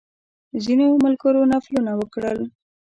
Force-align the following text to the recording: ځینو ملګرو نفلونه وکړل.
ځینو 0.63 0.85
ملګرو 1.03 1.43
نفلونه 1.53 1.91
وکړل. 1.99 2.39